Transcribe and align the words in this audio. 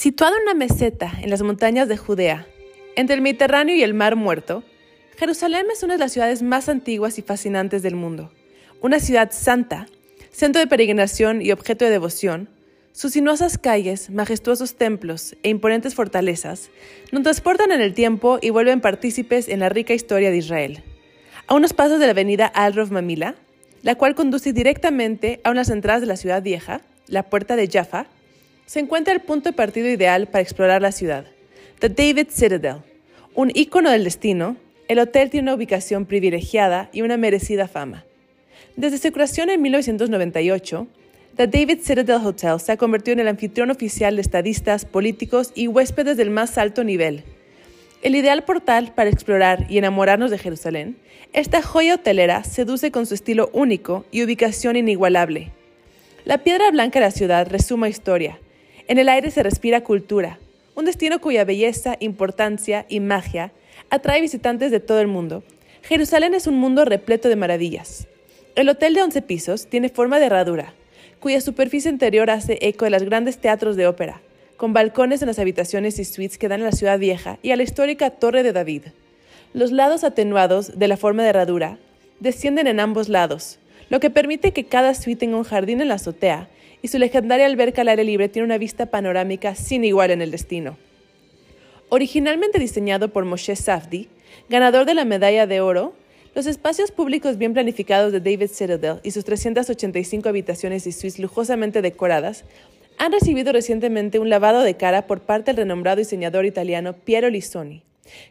Situado 0.00 0.34
en 0.34 0.44
una 0.44 0.54
meseta 0.54 1.12
en 1.20 1.28
las 1.28 1.42
montañas 1.42 1.86
de 1.86 1.98
Judea, 1.98 2.46
entre 2.96 3.16
el 3.16 3.20
Mediterráneo 3.20 3.76
y 3.76 3.82
el 3.82 3.92
Mar 3.92 4.16
Muerto, 4.16 4.64
Jerusalén 5.18 5.66
es 5.70 5.82
una 5.82 5.92
de 5.92 5.98
las 5.98 6.12
ciudades 6.12 6.42
más 6.42 6.70
antiguas 6.70 7.18
y 7.18 7.22
fascinantes 7.22 7.82
del 7.82 7.96
mundo. 7.96 8.32
Una 8.80 8.98
ciudad 8.98 9.30
santa, 9.30 9.88
centro 10.30 10.58
de 10.58 10.68
peregrinación 10.68 11.42
y 11.42 11.52
objeto 11.52 11.84
de 11.84 11.90
devoción, 11.90 12.48
sus 12.92 13.12
sinuosas 13.12 13.58
calles, 13.58 14.08
majestuosos 14.08 14.76
templos 14.76 15.36
e 15.42 15.50
imponentes 15.50 15.94
fortalezas 15.94 16.70
nos 17.12 17.22
transportan 17.22 17.70
en 17.70 17.82
el 17.82 17.92
tiempo 17.92 18.38
y 18.40 18.48
vuelven 18.48 18.80
partícipes 18.80 19.48
en 19.48 19.60
la 19.60 19.68
rica 19.68 19.92
historia 19.92 20.30
de 20.30 20.38
Israel. 20.38 20.82
A 21.46 21.52
unos 21.52 21.74
pasos 21.74 22.00
de 22.00 22.06
la 22.06 22.12
avenida 22.12 22.46
Al-Rof 22.46 22.90
Mamila, 22.90 23.34
la 23.82 23.96
cual 23.96 24.14
conduce 24.14 24.54
directamente 24.54 25.42
a 25.44 25.50
unas 25.50 25.68
entradas 25.68 26.00
de 26.00 26.06
la 26.06 26.16
ciudad 26.16 26.42
vieja, 26.42 26.80
la 27.06 27.24
puerta 27.24 27.54
de 27.54 27.68
Jaffa, 27.68 28.06
se 28.70 28.78
encuentra 28.78 29.12
el 29.12 29.18
punto 29.18 29.48
de 29.48 29.52
partido 29.52 29.88
ideal 29.88 30.28
para 30.28 30.42
explorar 30.42 30.80
la 30.80 30.92
ciudad, 30.92 31.24
The 31.80 31.88
David 31.88 32.28
Citadel, 32.30 32.76
un 33.34 33.50
ícono 33.52 33.90
del 33.90 34.04
destino. 34.04 34.56
El 34.86 35.00
hotel 35.00 35.28
tiene 35.28 35.46
una 35.46 35.56
ubicación 35.56 36.06
privilegiada 36.06 36.88
y 36.92 37.02
una 37.02 37.16
merecida 37.16 37.66
fama. 37.66 38.04
Desde 38.76 38.98
su 38.98 39.10
creación 39.10 39.50
en 39.50 39.60
1998, 39.60 40.86
The 41.34 41.48
David 41.48 41.80
Citadel 41.82 42.24
Hotel 42.24 42.60
se 42.60 42.70
ha 42.70 42.76
convertido 42.76 43.14
en 43.14 43.18
el 43.18 43.26
anfitrión 43.26 43.72
oficial 43.72 44.14
de 44.14 44.22
estadistas, 44.22 44.84
políticos 44.84 45.50
y 45.56 45.66
huéspedes 45.66 46.16
del 46.16 46.30
más 46.30 46.56
alto 46.56 46.84
nivel. 46.84 47.24
El 48.02 48.14
ideal 48.14 48.44
portal 48.44 48.92
para 48.94 49.10
explorar 49.10 49.66
y 49.68 49.78
enamorarnos 49.78 50.30
de 50.30 50.38
Jerusalén, 50.38 50.96
esta 51.32 51.60
joya 51.60 51.94
hotelera 51.94 52.44
seduce 52.44 52.92
con 52.92 53.06
su 53.06 53.14
estilo 53.14 53.50
único 53.52 54.04
y 54.12 54.22
ubicación 54.22 54.76
inigualable. 54.76 55.50
La 56.24 56.38
piedra 56.38 56.70
blanca 56.70 57.00
de 57.00 57.06
la 57.06 57.10
ciudad 57.10 57.48
resuma 57.50 57.88
historia, 57.88 58.38
en 58.90 58.98
el 58.98 59.08
aire 59.08 59.30
se 59.30 59.44
respira 59.44 59.84
cultura, 59.84 60.40
un 60.74 60.84
destino 60.84 61.20
cuya 61.20 61.44
belleza, 61.44 61.96
importancia 62.00 62.86
y 62.88 62.98
magia 62.98 63.52
atrae 63.88 64.20
visitantes 64.20 64.72
de 64.72 64.80
todo 64.80 64.98
el 64.98 65.06
mundo. 65.06 65.44
Jerusalén 65.82 66.34
es 66.34 66.48
un 66.48 66.56
mundo 66.56 66.84
repleto 66.84 67.28
de 67.28 67.36
maravillas. 67.36 68.08
El 68.56 68.68
hotel 68.68 68.94
de 68.94 69.02
11 69.02 69.22
pisos 69.22 69.68
tiene 69.68 69.90
forma 69.90 70.18
de 70.18 70.26
herradura, 70.26 70.74
cuya 71.20 71.40
superficie 71.40 71.88
interior 71.88 72.30
hace 72.30 72.58
eco 72.62 72.84
de 72.84 72.90
los 72.90 73.04
grandes 73.04 73.38
teatros 73.38 73.76
de 73.76 73.86
ópera, 73.86 74.22
con 74.56 74.72
balcones 74.72 75.22
en 75.22 75.28
las 75.28 75.38
habitaciones 75.38 76.00
y 76.00 76.04
suites 76.04 76.36
que 76.36 76.48
dan 76.48 76.62
a 76.62 76.64
la 76.64 76.72
ciudad 76.72 76.98
vieja 76.98 77.38
y 77.42 77.52
a 77.52 77.56
la 77.56 77.62
histórica 77.62 78.10
Torre 78.10 78.42
de 78.42 78.52
David. 78.52 78.86
Los 79.54 79.70
lados 79.70 80.02
atenuados 80.02 80.80
de 80.80 80.88
la 80.88 80.96
forma 80.96 81.22
de 81.22 81.28
herradura 81.28 81.78
descienden 82.18 82.66
en 82.66 82.80
ambos 82.80 83.08
lados, 83.08 83.60
lo 83.90 84.00
que 84.00 84.08
permite 84.08 84.52
que 84.52 84.64
cada 84.64 84.94
suite 84.94 85.20
tenga 85.20 85.36
un 85.36 85.44
jardín 85.44 85.80
en 85.80 85.88
la 85.88 85.94
azotea 85.94 86.48
y 86.80 86.88
su 86.88 86.98
legendaria 86.98 87.44
alberca 87.44 87.82
al 87.82 87.88
aire 87.88 88.04
libre 88.04 88.28
tiene 88.28 88.46
una 88.46 88.56
vista 88.56 88.86
panorámica 88.86 89.54
sin 89.54 89.84
igual 89.84 90.10
en 90.10 90.22
el 90.22 90.30
destino. 90.30 90.78
Originalmente 91.90 92.58
diseñado 92.58 93.12
por 93.12 93.24
Moshe 93.24 93.56
Safdie, 93.56 94.08
ganador 94.48 94.86
de 94.86 94.94
la 94.94 95.04
medalla 95.04 95.46
de 95.46 95.60
oro, 95.60 95.92
los 96.34 96.46
espacios 96.46 96.92
públicos 96.92 97.36
bien 97.36 97.52
planificados 97.52 98.12
de 98.12 98.20
David 98.20 98.46
Citadel 98.46 99.00
y 99.02 99.10
sus 99.10 99.24
385 99.24 100.28
habitaciones 100.28 100.86
y 100.86 100.92
suites 100.92 101.18
lujosamente 101.18 101.82
decoradas 101.82 102.44
han 102.98 103.12
recibido 103.12 103.52
recientemente 103.52 104.20
un 104.20 104.30
lavado 104.30 104.60
de 104.60 104.76
cara 104.76 105.08
por 105.08 105.22
parte 105.22 105.50
del 105.50 105.64
renombrado 105.64 105.96
diseñador 105.96 106.46
italiano 106.46 106.92
Piero 106.92 107.28
Lissoni, 107.28 107.82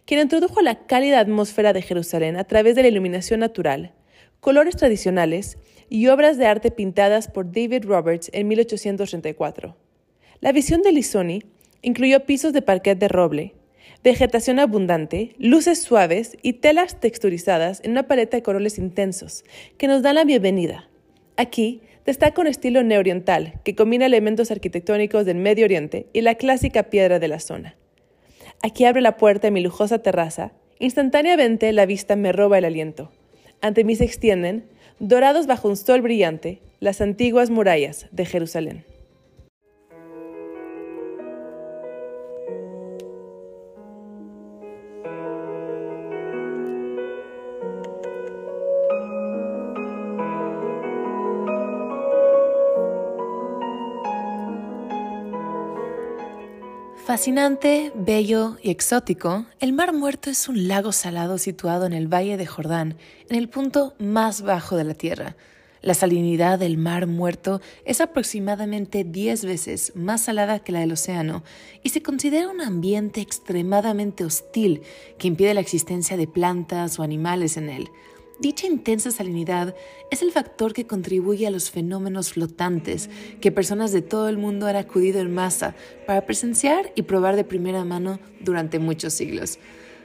quien 0.05 0.21
introdujo 0.21 0.61
la 0.61 0.85
cálida 0.85 1.19
atmósfera 1.19 1.73
de 1.73 1.81
Jerusalén 1.81 2.37
a 2.37 2.45
través 2.45 2.75
de 2.75 2.83
la 2.83 2.87
iluminación 2.87 3.41
natural, 3.41 3.91
colores 4.39 4.75
tradicionales 4.75 5.57
y 5.89 6.07
obras 6.07 6.37
de 6.37 6.45
arte 6.45 6.71
pintadas 6.71 7.27
por 7.27 7.51
David 7.51 7.85
Roberts 7.85 8.29
en 8.33 8.47
1834. 8.47 9.75
La 10.39 10.51
visión 10.51 10.81
de 10.81 10.91
Lissoni 10.91 11.43
incluyó 11.81 12.25
pisos 12.25 12.53
de 12.53 12.61
parquet 12.61 12.97
de 12.97 13.07
roble, 13.07 13.55
vegetación 14.03 14.59
abundante, 14.59 15.35
luces 15.37 15.81
suaves 15.81 16.37
y 16.41 16.53
telas 16.53 16.99
texturizadas 16.99 17.81
en 17.83 17.91
una 17.91 18.07
paleta 18.07 18.37
de 18.37 18.43
colores 18.43 18.77
intensos 18.77 19.43
que 19.77 19.87
nos 19.87 20.01
dan 20.01 20.15
la 20.15 20.23
bienvenida. 20.23 20.89
Aquí 21.35 21.81
destaca 22.05 22.41
un 22.41 22.47
estilo 22.47 22.83
neoriental 22.83 23.59
que 23.63 23.75
combina 23.75 24.05
elementos 24.05 24.51
arquitectónicos 24.51 25.25
del 25.25 25.37
Medio 25.37 25.65
Oriente 25.65 26.07
y 26.13 26.21
la 26.21 26.35
clásica 26.35 26.83
piedra 26.83 27.19
de 27.19 27.27
la 27.27 27.39
zona. 27.39 27.75
Aquí 28.61 28.85
abre 28.85 29.01
la 29.01 29.17
puerta 29.17 29.47
de 29.47 29.51
mi 29.51 29.61
lujosa 29.61 29.99
terraza. 29.99 30.53
Instantáneamente 30.79 31.71
la 31.71 31.85
vista 31.85 32.15
me 32.15 32.31
roba 32.31 32.57
el 32.57 32.65
aliento. 32.65 33.11
Ante 33.61 33.83
mí 33.83 33.95
se 33.95 34.05
extienden 34.05 34.63
dorados 34.99 35.47
bajo 35.47 35.67
un 35.67 35.75
sol 35.75 36.01
brillante, 36.01 36.59
las 36.79 37.01
antiguas 37.01 37.49
murallas 37.49 38.07
de 38.11 38.25
Jerusalén. 38.25 38.85
Fascinante, 57.19 57.91
bello 57.95 58.55
y 58.63 58.69
exótico, 58.69 59.45
el 59.59 59.73
Mar 59.73 59.91
Muerto 59.91 60.29
es 60.29 60.47
un 60.47 60.69
lago 60.69 60.93
salado 60.93 61.37
situado 61.37 61.85
en 61.85 61.91
el 61.91 62.07
Valle 62.07 62.37
de 62.37 62.45
Jordán, 62.45 62.95
en 63.27 63.35
el 63.35 63.49
punto 63.49 63.93
más 63.99 64.41
bajo 64.41 64.77
de 64.77 64.85
la 64.85 64.93
Tierra. 64.93 65.35
La 65.81 65.95
salinidad 65.95 66.59
del 66.59 66.77
Mar 66.77 67.07
Muerto 67.07 67.59
es 67.83 67.99
aproximadamente 67.99 69.03
10 69.03 69.43
veces 69.43 69.91
más 69.95 70.21
salada 70.21 70.59
que 70.59 70.71
la 70.71 70.79
del 70.79 70.93
océano 70.93 71.43
y 71.83 71.89
se 71.89 72.01
considera 72.01 72.47
un 72.47 72.61
ambiente 72.61 73.19
extremadamente 73.19 74.23
hostil 74.23 74.83
que 75.17 75.27
impide 75.27 75.53
la 75.53 75.59
existencia 75.59 76.15
de 76.15 76.25
plantas 76.25 76.99
o 76.99 77.03
animales 77.03 77.57
en 77.57 77.69
él. 77.69 77.89
Dicha 78.39 78.67
intensa 78.67 79.11
salinidad 79.11 79.75
es 80.11 80.21
el 80.21 80.31
factor 80.31 80.71
que 80.71 80.87
contribuye 80.87 81.45
a 81.45 81.51
los 81.51 81.71
fenómenos 81.71 82.31
flotantes 82.31 83.09
que 83.41 83.51
personas 83.51 83.91
de 83.91 84.01
todo 84.01 84.29
el 84.29 84.37
mundo 84.37 84.65
han 84.67 84.77
acudido 84.77 85.19
en 85.19 85.33
masa 85.33 85.75
para 86.07 86.25
presenciar 86.25 86.93
y 86.95 87.01
probar 87.01 87.35
de 87.35 87.43
primera 87.43 87.83
mano 87.83 88.17
durante 88.39 88.79
muchos 88.79 89.11
siglos. 89.11 89.59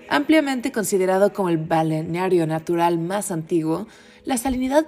Ampliamente 0.09 0.72
considerado 0.72 1.33
como 1.33 1.49
el 1.49 1.59
balneario 1.59 2.45
natural 2.49 2.99
más 2.99 3.31
antiguo, 3.31 3.87
la 4.24 4.38
salinidad 4.38 4.86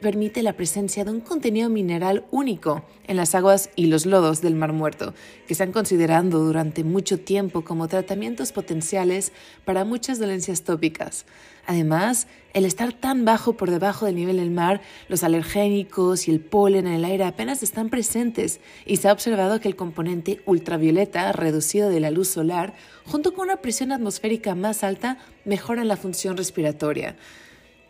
permite 0.00 0.44
la 0.44 0.52
presencia 0.52 1.04
de 1.04 1.10
un 1.10 1.20
contenido 1.20 1.68
mineral 1.68 2.24
único 2.30 2.84
en 3.08 3.16
las 3.16 3.34
aguas 3.34 3.68
y 3.74 3.86
los 3.86 4.06
lodos 4.06 4.42
del 4.42 4.54
Mar 4.54 4.72
Muerto, 4.72 5.12
que 5.48 5.56
se 5.56 5.64
han 5.64 5.72
considerado 5.72 6.44
durante 6.44 6.84
mucho 6.84 7.18
tiempo 7.18 7.64
como 7.64 7.88
tratamientos 7.88 8.52
potenciales 8.52 9.32
para 9.64 9.84
muchas 9.84 10.20
dolencias 10.20 10.62
tópicas. 10.62 11.26
Además, 11.66 12.28
el 12.54 12.64
estar 12.64 12.92
tan 12.92 13.24
bajo 13.24 13.54
por 13.54 13.72
debajo 13.72 14.06
del 14.06 14.14
nivel 14.14 14.36
del 14.36 14.52
mar, 14.52 14.80
los 15.08 15.24
alergénicos 15.24 16.28
y 16.28 16.30
el 16.30 16.38
polen 16.38 16.86
en 16.86 16.94
el 16.94 17.04
aire 17.04 17.24
apenas 17.24 17.64
están 17.64 17.90
presentes 17.90 18.60
y 18.84 18.98
se 18.98 19.08
ha 19.08 19.12
observado 19.12 19.60
que 19.60 19.66
el 19.66 19.74
componente 19.74 20.42
ultravioleta 20.46 21.32
reducido 21.32 21.90
de 21.90 21.98
la 21.98 22.12
luz 22.12 22.28
solar, 22.28 22.74
junto 23.04 23.34
con 23.34 23.46
una 23.46 23.56
presión 23.56 23.90
atmosférica 23.90 24.54
más 24.54 24.84
alta, 24.84 25.18
mejoran 25.44 25.88
la 25.88 25.96
función 25.96 26.36
respiratoria. 26.36 27.16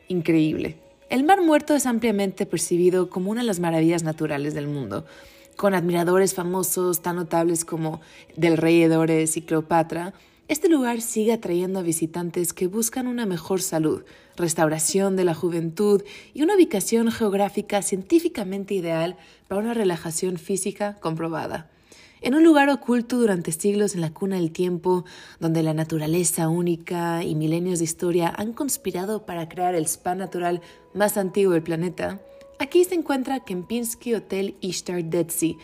Increíble. 0.09 0.86
El 1.09 1.23
Mar 1.23 1.41
Muerto 1.41 1.77
es 1.77 1.87
ampliamente 1.87 2.47
percibido 2.47 3.09
como 3.11 3.31
una 3.31 3.43
de 3.43 3.47
las 3.47 3.61
maravillas 3.61 4.03
naturales 4.03 4.55
del 4.55 4.67
mundo, 4.67 5.07
con 5.55 5.73
admiradores 5.73 6.35
famosos 6.35 7.01
tan 7.01 7.15
notables 7.15 7.65
como 7.65 8.01
del 8.35 8.57
rey 8.57 8.83
Edores 8.83 9.37
y 9.37 9.43
Cleopatra. 9.43 10.15
Este 10.49 10.69
lugar 10.69 11.01
sigue 11.01 11.33
atrayendo 11.33 11.79
a 11.79 11.83
visitantes 11.83 12.53
que 12.53 12.67
buscan 12.67 13.07
una 13.07 13.25
mejor 13.25 13.63
salud, 13.63 14.03
restauración 14.37 15.15
de 15.15 15.25
la 15.25 15.35
juventud 15.35 16.03
y 16.35 16.43
una 16.43 16.57
ubicación 16.57 17.13
geográfica 17.13 17.83
científicamente 17.83 18.75
ideal 18.75 19.17
para 19.47 19.61
una 19.61 19.75
relajación 19.75 20.39
física 20.39 20.97
comprobada. 21.01 21.71
En 22.23 22.35
un 22.35 22.43
lugar 22.43 22.71
oculto 22.71 23.19
durante 23.19 23.53
siglos 23.53 23.95
en 23.95 24.01
la 24.01 24.15
cuna 24.15 24.37
del 24.37 24.51
tiempo, 24.51 25.05
donde 25.39 25.63
la 25.63 25.75
naturaleza 25.75 26.49
única 26.49 27.23
y 27.23 27.35
milenios 27.35 27.79
de 27.79 27.85
historia 27.85 28.33
han 28.35 28.55
conspirado 28.55 29.27
para 29.27 29.51
crear 29.51 29.75
el 29.75 29.85
spa 29.85 30.15
natural 30.15 30.63
más 30.95 31.19
antiguo 31.19 31.53
del 31.53 31.63
planeta, 31.63 32.23
aquí 32.59 32.85
se 32.85 32.95
encuentra 32.95 33.45
Kempinski 33.45 34.15
Hotel 34.15 34.57
Ishtar 34.63 35.05
Dead 35.05 35.29
Sea. 35.29 35.57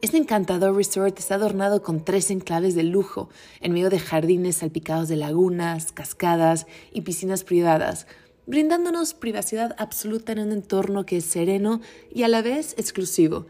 Este 0.00 0.16
encantador 0.16 0.76
resort 0.76 1.18
está 1.18 1.34
adornado 1.34 1.82
con 1.82 2.04
tres 2.04 2.30
enclaves 2.30 2.76
de 2.76 2.84
lujo, 2.84 3.28
en 3.60 3.72
medio 3.72 3.90
de 3.90 3.98
jardines 3.98 4.58
salpicados 4.58 5.08
de 5.08 5.16
lagunas, 5.16 5.90
cascadas 5.90 6.68
y 6.92 7.00
piscinas 7.00 7.42
privadas, 7.42 8.06
brindándonos 8.46 9.14
privacidad 9.14 9.74
absoluta 9.76 10.30
en 10.30 10.38
un 10.38 10.52
entorno 10.52 11.04
que 11.04 11.16
es 11.16 11.24
sereno 11.24 11.80
y 12.14 12.22
a 12.22 12.28
la 12.28 12.42
vez 12.42 12.76
exclusivo 12.78 13.46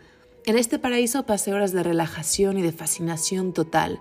en 0.46 0.56
este 0.56 0.78
paraíso 0.78 1.26
pasé 1.26 1.52
horas 1.52 1.72
de 1.72 1.82
relajación 1.82 2.56
y 2.56 2.62
de 2.62 2.70
fascinación 2.70 3.52
total. 3.52 4.00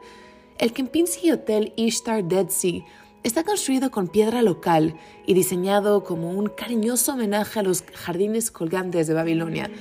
El 0.59 0.73
Kempinski 0.73 1.31
Hotel 1.31 1.73
Ishtar 1.75 2.23
Dead 2.23 2.49
Sea 2.49 2.85
está 3.23 3.43
construido 3.43 3.89
con 3.89 4.07
piedra 4.07 4.43
local 4.43 4.95
y 5.25 5.33
diseñado 5.33 6.03
como 6.03 6.31
un 6.31 6.47
cariñoso 6.47 7.13
homenaje 7.13 7.59
a 7.59 7.63
los 7.63 7.81
jardines 7.81 8.51
colgantes 8.51 9.07
de 9.07 9.15
Babilonia. 9.15 9.71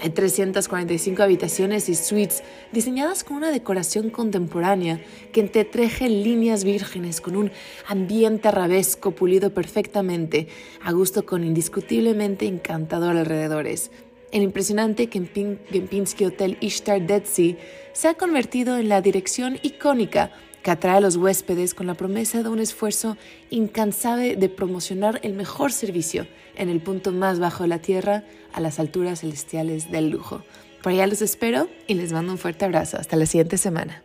Hay 0.00 0.10
345 0.10 1.22
habitaciones 1.22 1.88
y 1.90 1.94
suites 1.94 2.42
diseñadas 2.72 3.22
con 3.22 3.36
una 3.36 3.50
decoración 3.50 4.08
contemporánea 4.08 5.00
que 5.32 5.40
entretreje 5.40 6.08
líneas 6.08 6.64
vírgenes 6.64 7.20
con 7.20 7.36
un 7.36 7.50
ambiente 7.86 8.48
arabesco 8.48 9.10
pulido 9.10 9.52
perfectamente, 9.52 10.48
a 10.82 10.92
gusto 10.92 11.26
con 11.26 11.44
indiscutiblemente 11.44 12.46
encantador 12.46 13.16
alrededores. 13.16 13.90
El 14.32 14.42
impresionante 14.42 15.08
Kempinski 15.08 16.24
Hotel 16.24 16.58
Ishtar 16.60 17.06
Dead 17.06 17.24
Sea 17.24 17.56
se 17.92 18.08
ha 18.08 18.14
convertido 18.14 18.76
en 18.76 18.88
la 18.88 19.00
dirección 19.00 19.58
icónica 19.62 20.32
que 20.62 20.72
atrae 20.72 20.96
a 20.96 21.00
los 21.00 21.16
huéspedes 21.16 21.74
con 21.74 21.86
la 21.86 21.94
promesa 21.94 22.42
de 22.42 22.48
un 22.48 22.58
esfuerzo 22.58 23.16
incansable 23.50 24.34
de 24.34 24.48
promocionar 24.48 25.20
el 25.22 25.34
mejor 25.34 25.70
servicio 25.70 26.26
en 26.56 26.68
el 26.68 26.80
punto 26.80 27.12
más 27.12 27.38
bajo 27.38 27.62
de 27.62 27.68
la 27.68 27.78
Tierra, 27.78 28.24
a 28.52 28.60
las 28.60 28.80
alturas 28.80 29.20
celestiales 29.20 29.92
del 29.92 30.10
lujo. 30.10 30.42
Por 30.82 30.92
allá 30.92 31.06
los 31.06 31.22
espero 31.22 31.68
y 31.86 31.94
les 31.94 32.12
mando 32.12 32.32
un 32.32 32.38
fuerte 32.38 32.64
abrazo. 32.64 32.96
Hasta 32.98 33.16
la 33.16 33.26
siguiente 33.26 33.58
semana. 33.58 34.02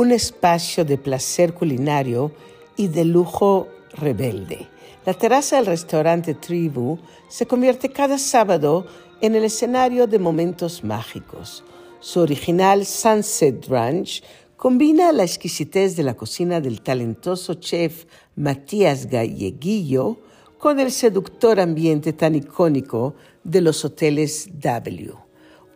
Un 0.00 0.12
espacio 0.12 0.86
de 0.86 0.96
placer 0.96 1.52
culinario 1.52 2.32
y 2.74 2.88
de 2.88 3.04
lujo 3.04 3.68
rebelde. 3.92 4.66
La 5.04 5.12
terraza 5.12 5.56
del 5.56 5.66
restaurante 5.66 6.32
Tribu 6.32 6.98
se 7.28 7.44
convierte 7.44 7.90
cada 7.90 8.16
sábado 8.16 8.86
en 9.20 9.34
el 9.34 9.44
escenario 9.44 10.06
de 10.06 10.18
momentos 10.18 10.82
mágicos. 10.82 11.64
Su 12.00 12.20
original 12.20 12.86
Sunset 12.86 13.66
Ranch 13.68 14.22
combina 14.56 15.12
la 15.12 15.24
exquisitez 15.24 15.96
de 15.96 16.02
la 16.04 16.14
cocina 16.14 16.62
del 16.62 16.80
talentoso 16.80 17.52
chef 17.52 18.06
Matías 18.36 19.06
Galleguillo 19.06 20.18
con 20.56 20.80
el 20.80 20.92
seductor 20.92 21.60
ambiente 21.60 22.14
tan 22.14 22.34
icónico 22.36 23.16
de 23.44 23.60
los 23.60 23.84
hoteles 23.84 24.48
W. 24.54 25.29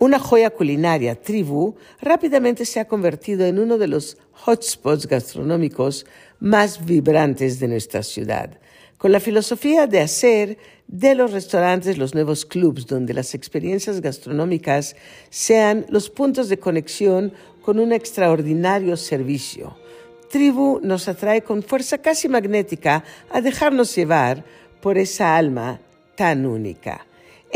Una 0.04 0.18
joya 0.18 0.50
culinaria, 0.50 1.14
Tribu, 1.14 1.76
rápidamente 1.98 2.66
se 2.66 2.78
ha 2.78 2.86
convertido 2.86 3.46
en 3.46 3.58
uno 3.58 3.78
de 3.78 3.86
los 3.86 4.18
hotspots 4.44 5.06
gastronómicos 5.06 6.04
más 6.40 6.84
vibrantes 6.84 7.58
de 7.58 7.68
nuestra 7.68 8.02
ciudad, 8.02 8.60
con 8.98 9.12
la 9.12 9.18
filosofía 9.18 9.86
de 9.86 10.00
hacer 10.00 10.58
de 10.88 11.14
los 11.14 11.32
restaurantes 11.32 11.96
los 11.96 12.14
nuevos 12.14 12.44
clubs 12.44 12.86
donde 12.86 13.14
las 13.14 13.34
experiencias 13.34 14.02
gastronómicas 14.02 14.94
sean 15.30 15.86
los 15.88 16.10
puntos 16.10 16.50
de 16.50 16.58
conexión 16.58 17.32
con 17.62 17.78
un 17.78 17.90
extraordinario 17.90 18.98
servicio. 18.98 19.74
Tribu 20.30 20.80
nos 20.82 21.08
atrae 21.08 21.40
con 21.40 21.62
fuerza 21.62 21.96
casi 21.96 22.28
magnética 22.28 23.04
a 23.30 23.40
dejarnos 23.40 23.96
llevar 23.96 24.44
por 24.82 24.98
esa 24.98 25.34
alma 25.34 25.80
tan 26.14 26.44
única. 26.44 27.06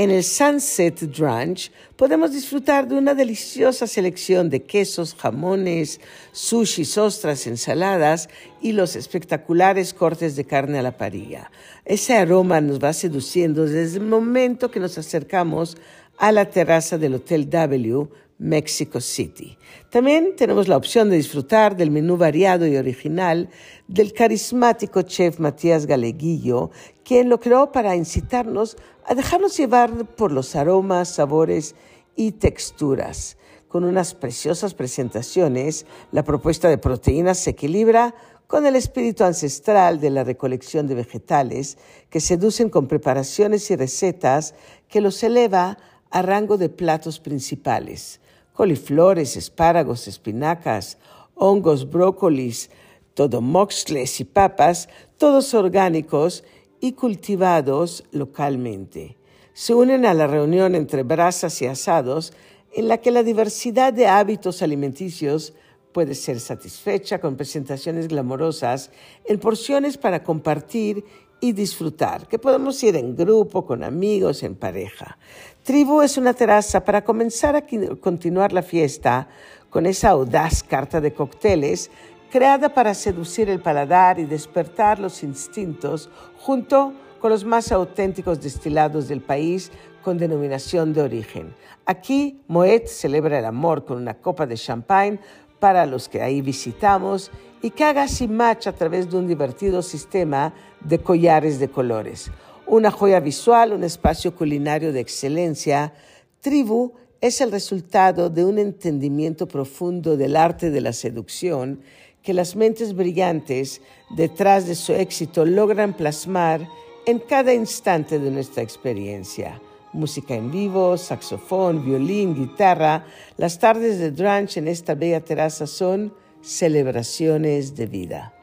En 0.00 0.12
el 0.12 0.22
Sunset 0.22 1.18
Ranch 1.18 1.72
podemos 1.96 2.30
disfrutar 2.30 2.86
de 2.86 2.94
una 2.94 3.14
deliciosa 3.14 3.88
selección 3.88 4.48
de 4.48 4.62
quesos, 4.62 5.16
jamones, 5.16 6.00
sushis, 6.30 6.96
ostras, 6.96 7.48
ensaladas 7.48 8.28
y 8.60 8.70
los 8.70 8.94
espectaculares 8.94 9.92
cortes 9.94 10.36
de 10.36 10.44
carne 10.44 10.78
a 10.78 10.82
la 10.82 10.96
parilla. 10.96 11.50
Ese 11.84 12.16
aroma 12.16 12.60
nos 12.60 12.78
va 12.78 12.92
seduciendo 12.92 13.64
desde 13.64 13.96
el 13.96 14.04
momento 14.04 14.70
que 14.70 14.78
nos 14.78 14.98
acercamos 14.98 15.76
a 16.16 16.30
la 16.30 16.48
terraza 16.48 16.96
del 16.96 17.16
Hotel 17.16 17.50
W 17.50 18.08
Mexico 18.38 19.00
City. 19.00 19.58
También 19.90 20.37
tenemos 20.37 20.69
la 20.69 20.76
opción 20.76 21.11
de 21.11 21.17
disfrutar 21.17 21.76
del 21.76 21.90
menú 21.90 22.17
variado 22.17 22.67
y 22.67 22.76
original 22.76 23.50
del 23.88 24.12
carismático 24.12 25.02
chef 25.02 25.40
Matías 25.40 25.87
Galeguillo, 25.87 26.70
quien 27.05 27.29
lo 27.29 27.40
creó 27.40 27.73
para 27.73 27.96
incitarnos 27.96 28.76
a 29.05 29.14
dejarnos 29.14 29.56
llevar 29.56 30.06
por 30.06 30.31
los 30.31 30.55
aromas, 30.55 31.08
sabores 31.08 31.75
y 32.14 32.32
texturas. 32.32 33.37
Con 33.67 33.85
unas 33.85 34.14
preciosas 34.14 34.73
presentaciones, 34.73 35.84
la 36.12 36.23
propuesta 36.23 36.69
de 36.69 36.79
proteínas 36.79 37.38
se 37.38 37.50
equilibra 37.50 38.14
con 38.46 38.64
el 38.67 38.76
espíritu 38.76 39.25
ancestral 39.25 40.00
de 40.00 40.11
la 40.11 40.25
recolección 40.25 40.87
de 40.87 40.94
vegetales 40.94 41.76
que 42.08 42.20
seducen 42.20 42.70
con 42.70 42.87
preparaciones 42.87 43.70
y 43.70 43.76
recetas 43.76 44.55
que 44.88 45.02
los 45.02 45.23
eleva 45.23 45.76
a 46.11 46.23
rango 46.23 46.56
de 46.56 46.70
platos 46.70 47.20
principales 47.20 48.20
coliflores, 48.58 49.37
espárragos, 49.37 50.08
espinacas, 50.08 50.99
hongos, 51.37 51.88
brócolis, 51.88 52.70
todomoxles 53.14 54.19
y 54.19 54.25
papas, 54.25 54.88
todos 55.16 55.55
orgánicos 55.55 56.43
y 56.81 56.94
cultivados 56.94 58.02
localmente. 58.10 59.16
Se 59.52 59.75
unen 59.75 60.05
a 60.05 60.12
la 60.12 60.26
reunión 60.26 60.75
entre 60.75 61.05
brasas 61.05 61.62
y 61.62 61.66
asados 61.66 62.32
en 62.72 62.88
la 62.88 62.98
que 62.98 63.12
la 63.12 63.22
diversidad 63.22 63.93
de 63.93 64.08
hábitos 64.08 64.60
alimenticios 64.60 65.55
puede 65.93 66.17
ser 66.17 66.41
satisfecha 66.41 67.20
con 67.20 67.36
presentaciones 67.36 68.08
glamorosas 68.08 68.91
en 69.24 69.38
porciones 69.38 69.96
para 69.96 70.24
compartir 70.24 71.05
y 71.40 71.52
disfrutar, 71.52 72.26
que 72.26 72.38
podemos 72.38 72.82
ir 72.82 72.96
en 72.96 73.16
grupo, 73.16 73.64
con 73.64 73.84
amigos, 73.84 74.42
en 74.42 74.54
pareja. 74.54 75.18
Tribu 75.62 76.02
es 76.02 76.16
una 76.16 76.34
terraza 76.34 76.84
para 76.84 77.04
comenzar 77.04 77.54
a 77.56 77.64
continuar 78.00 78.52
la 78.52 78.62
fiesta 78.62 79.28
con 79.70 79.86
esa 79.86 80.10
audaz 80.10 80.62
carta 80.62 81.00
de 81.00 81.12
cócteles 81.12 81.90
creada 82.30 82.68
para 82.68 82.94
seducir 82.94 83.48
el 83.48 83.60
paladar 83.60 84.18
y 84.18 84.24
despertar 84.24 84.98
los 84.98 85.22
instintos 85.22 86.10
junto 86.38 86.92
con 87.20 87.30
los 87.30 87.44
más 87.44 87.72
auténticos 87.72 88.40
destilados 88.40 89.08
del 89.08 89.20
país 89.20 89.72
con 90.02 90.18
denominación 90.18 90.92
de 90.92 91.02
origen. 91.02 91.54
Aquí 91.84 92.42
Moet 92.48 92.86
celebra 92.86 93.38
el 93.38 93.44
amor 93.44 93.84
con 93.84 93.96
una 93.96 94.14
copa 94.14 94.46
de 94.46 94.56
champagne 94.56 95.18
para 95.58 95.86
los 95.86 96.08
que 96.08 96.22
ahí 96.22 96.41
visitamos 96.41 97.31
y 97.62 97.70
que 97.70 97.84
haga 97.84 98.06
match 98.29 98.67
a 98.67 98.72
través 98.72 99.10
de 99.10 99.17
un 99.17 99.27
divertido 99.27 99.82
sistema 99.82 100.55
de 100.81 100.98
collares 100.98 101.58
de 101.58 101.69
colores. 101.69 102.31
Una 102.67 102.91
joya 102.91 103.20
visual, 103.20 103.72
un 103.72 103.84
espacio 103.84 104.34
culinario 104.34 104.93
de 104.93 105.00
excelencia, 105.00 105.93
Tribu 106.41 106.93
es 107.20 107.41
el 107.41 107.50
resultado 107.50 108.31
de 108.31 108.44
un 108.44 108.58
entendimiento 108.58 109.48
profundo 109.48 110.17
del 110.17 110.36
arte 110.36 110.70
de 110.70 110.81
la 110.81 110.93
seducción 110.93 111.81
que 112.22 112.34
las 112.34 112.55
mentes 112.55 112.94
brillantes 112.94 113.81
detrás 114.10 114.67
de 114.67 114.74
su 114.74 114.93
éxito 114.93 115.44
logran 115.44 115.96
plasmar 115.96 116.69
en 117.06 117.19
cada 117.19 117.55
instante 117.55 118.19
de 118.19 118.31
nuestra 118.31 118.62
experiencia 118.62 119.60
música 119.92 120.34
en 120.34 120.50
vivo, 120.50 120.96
saxofón, 120.96 121.84
violín, 121.84 122.34
guitarra. 122.34 123.04
Las 123.36 123.58
tardes 123.58 123.98
de 123.98 124.10
Dranch 124.10 124.56
en 124.56 124.68
esta 124.68 124.94
bella 124.94 125.20
terraza 125.20 125.66
son 125.66 126.14
celebraciones 126.40 127.74
de 127.76 127.86
vida. 127.86 128.37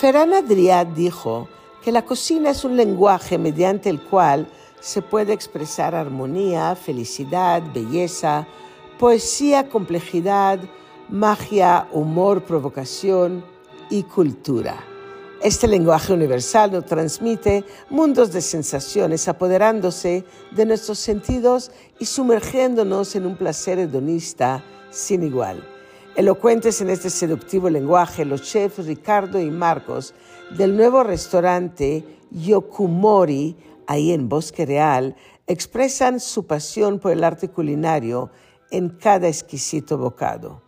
Ferran 0.00 0.32
Adrià 0.32 0.82
dijo 0.82 1.46
que 1.84 1.92
la 1.92 2.06
cocina 2.06 2.48
es 2.48 2.64
un 2.64 2.74
lenguaje 2.74 3.36
mediante 3.36 3.90
el 3.90 4.00
cual 4.00 4.48
se 4.80 5.02
puede 5.02 5.34
expresar 5.34 5.94
armonía, 5.94 6.74
felicidad, 6.74 7.62
belleza, 7.74 8.46
poesía, 8.98 9.68
complejidad, 9.68 10.58
magia, 11.10 11.86
humor, 11.92 12.42
provocación 12.44 13.44
y 13.90 14.04
cultura. 14.04 14.82
Este 15.42 15.68
lenguaje 15.68 16.14
universal 16.14 16.72
nos 16.72 16.86
transmite 16.86 17.66
mundos 17.90 18.32
de 18.32 18.40
sensaciones, 18.40 19.28
apoderándose 19.28 20.24
de 20.50 20.64
nuestros 20.64 20.98
sentidos 20.98 21.72
y 21.98 22.06
sumergiéndonos 22.06 23.16
en 23.16 23.26
un 23.26 23.36
placer 23.36 23.78
hedonista 23.78 24.64
sin 24.90 25.24
igual. 25.24 25.62
Elocuentes 26.16 26.80
en 26.80 26.90
este 26.90 27.08
seductivo 27.08 27.70
lenguaje, 27.70 28.24
los 28.24 28.42
chefs 28.42 28.84
Ricardo 28.84 29.40
y 29.40 29.48
Marcos 29.48 30.12
del 30.50 30.76
nuevo 30.76 31.04
restaurante 31.04 32.04
Yokumori, 32.32 33.56
ahí 33.86 34.12
en 34.12 34.28
Bosque 34.28 34.66
Real, 34.66 35.14
expresan 35.46 36.18
su 36.18 36.46
pasión 36.46 36.98
por 36.98 37.12
el 37.12 37.22
arte 37.22 37.48
culinario 37.48 38.30
en 38.72 38.88
cada 38.88 39.28
exquisito 39.28 39.98
bocado 39.98 40.62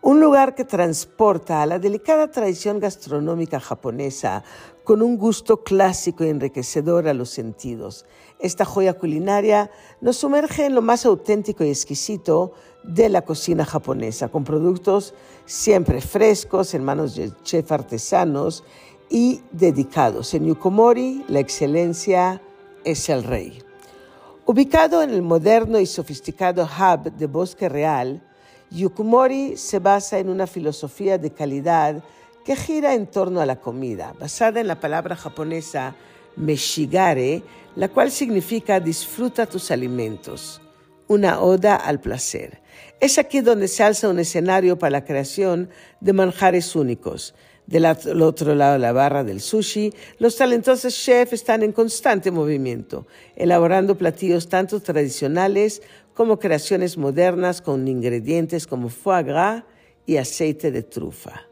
un 0.00 0.20
lugar 0.20 0.54
que 0.54 0.64
transporta 0.64 1.60
a 1.60 1.66
la 1.66 1.78
delicada 1.78 2.30
tradición 2.30 2.78
gastronómica 2.78 3.58
japonesa 3.58 4.44
con 4.84 5.02
un 5.02 5.18
gusto 5.18 5.64
clásico 5.64 6.24
y 6.24 6.28
enriquecedor 6.28 7.08
a 7.08 7.14
los 7.14 7.30
sentidos. 7.30 8.06
Esta 8.38 8.64
joya 8.64 8.94
culinaria 8.94 9.70
nos 10.00 10.16
sumerge 10.16 10.66
en 10.66 10.74
lo 10.74 10.82
más 10.82 11.04
auténtico 11.04 11.64
y 11.64 11.70
exquisito 11.70 12.52
de 12.82 13.08
la 13.08 13.22
cocina 13.22 13.64
japonesa, 13.64 14.28
con 14.28 14.44
productos 14.44 15.14
siempre 15.44 16.00
frescos 16.00 16.74
en 16.74 16.84
manos 16.84 17.16
de 17.16 17.32
chefs 17.42 17.72
artesanos 17.72 18.64
y 19.10 19.42
dedicados. 19.52 20.34
En 20.34 20.46
Yukomori, 20.46 21.24
la 21.28 21.40
excelencia 21.40 22.42
es 22.84 23.08
el 23.08 23.24
rey. 23.24 23.62
Ubicado 24.46 25.02
en 25.02 25.10
el 25.10 25.22
moderno 25.22 25.78
y 25.78 25.86
sofisticado 25.86 26.64
hub 26.64 27.12
de 27.12 27.26
Bosque 27.26 27.68
Real, 27.68 28.22
Yukumori 28.70 29.56
se 29.56 29.78
basa 29.78 30.18
en 30.18 30.28
una 30.28 30.46
filosofía 30.46 31.18
de 31.18 31.32
calidad 31.32 32.02
que 32.44 32.56
gira 32.56 32.94
en 32.94 33.06
torno 33.06 33.40
a 33.40 33.46
la 33.46 33.60
comida, 33.60 34.14
basada 34.18 34.60
en 34.60 34.68
la 34.68 34.80
palabra 34.80 35.16
japonesa 35.16 35.94
meshigare, 36.36 37.42
la 37.76 37.88
cual 37.88 38.10
significa 38.10 38.80
disfruta 38.80 39.44
tus 39.46 39.70
alimentos, 39.70 40.60
una 41.08 41.40
oda 41.40 41.74
al 41.76 42.00
placer. 42.00 42.60
Es 43.00 43.18
aquí 43.18 43.40
donde 43.40 43.68
se 43.68 43.82
alza 43.82 44.08
un 44.08 44.18
escenario 44.18 44.78
para 44.78 44.90
la 44.90 45.04
creación 45.04 45.70
de 46.00 46.12
manjares 46.12 46.76
únicos. 46.76 47.34
Del 47.66 47.84
otro 48.22 48.54
lado 48.54 48.74
de 48.74 48.78
la 48.78 48.92
barra 48.92 49.24
del 49.24 49.40
sushi, 49.40 49.92
los 50.18 50.36
talentosos 50.36 50.94
chefs 50.94 51.34
están 51.34 51.62
en 51.62 51.72
constante 51.72 52.30
movimiento, 52.30 53.06
elaborando 53.36 53.98
platillos 53.98 54.48
tanto 54.48 54.80
tradicionales 54.80 55.82
como 56.14 56.38
creaciones 56.38 56.96
modernas 56.96 57.60
con 57.60 57.86
ingredientes 57.86 58.66
como 58.66 58.88
foie 58.88 59.22
gras 59.22 59.64
y 60.06 60.16
aceite 60.16 60.70
de 60.70 60.82
trufa. 60.82 61.42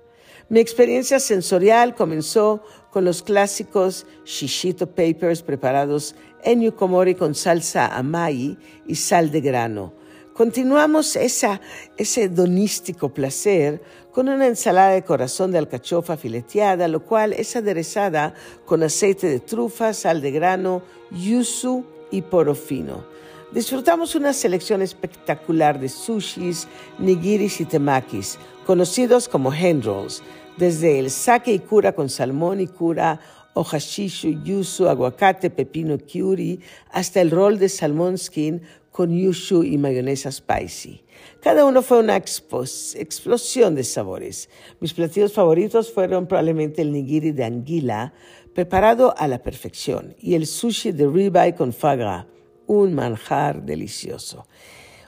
Mi 0.48 0.60
experiencia 0.60 1.20
sensorial 1.20 1.94
comenzó 1.94 2.62
con 2.96 3.04
los 3.04 3.22
clásicos 3.22 4.06
shishito 4.24 4.86
papers 4.86 5.42
preparados 5.42 6.14
en 6.42 6.62
yukomori 6.62 7.14
con 7.14 7.34
salsa 7.34 7.94
amai 7.94 8.56
y 8.86 8.94
sal 8.94 9.30
de 9.30 9.42
grano. 9.42 9.92
Continuamos 10.32 11.14
esa, 11.14 11.60
ese 11.98 12.30
donístico 12.30 13.12
placer 13.12 13.82
con 14.12 14.30
una 14.30 14.46
ensalada 14.46 14.92
de 14.92 15.04
corazón 15.04 15.52
de 15.52 15.58
alcachofa 15.58 16.16
fileteada, 16.16 16.88
lo 16.88 17.04
cual 17.04 17.34
es 17.34 17.54
aderezada 17.54 18.32
con 18.64 18.82
aceite 18.82 19.26
de 19.26 19.40
trufa, 19.40 19.92
sal 19.92 20.22
de 20.22 20.30
grano, 20.30 20.80
yuzu 21.10 21.84
y 22.10 22.22
porofino. 22.22 23.04
Disfrutamos 23.52 24.14
una 24.14 24.32
selección 24.32 24.80
espectacular 24.80 25.78
de 25.78 25.90
sushis, 25.90 26.66
nigiris 26.98 27.60
y 27.60 27.66
temakis, 27.66 28.38
conocidos 28.64 29.28
como 29.28 29.52
hand 29.52 29.84
rolls, 29.84 30.22
desde 30.56 30.98
el 30.98 31.10
sake 31.10 31.52
y 31.52 31.58
cura 31.58 31.92
con 31.92 32.08
salmón 32.08 32.60
y 32.60 32.66
cura, 32.66 33.20
ojashishu, 33.54 34.42
yuzu, 34.44 34.88
aguacate, 34.88 35.50
pepino, 35.50 35.98
kyuri, 35.98 36.60
hasta 36.90 37.20
el 37.20 37.30
roll 37.30 37.58
de 37.58 37.68
salmón 37.68 38.18
skin 38.18 38.62
con 38.90 39.10
yushu 39.10 39.62
y 39.62 39.78
mayonesa 39.78 40.30
spicy. 40.30 41.02
Cada 41.40 41.64
uno 41.64 41.82
fue 41.82 41.98
una 41.98 42.16
explosión 42.16 43.74
de 43.74 43.84
sabores. 43.84 44.48
Mis 44.80 44.94
platillos 44.94 45.32
favoritos 45.32 45.92
fueron 45.92 46.26
probablemente 46.26 46.82
el 46.82 46.92
nigiri 46.92 47.32
de 47.32 47.44
anguila, 47.44 48.14
preparado 48.54 49.14
a 49.16 49.28
la 49.28 49.42
perfección, 49.42 50.16
y 50.18 50.34
el 50.34 50.46
sushi 50.46 50.92
de 50.92 51.06
ribeye 51.06 51.54
con 51.54 51.72
foie 51.72 52.26
un 52.66 52.94
manjar 52.94 53.62
delicioso. 53.62 54.46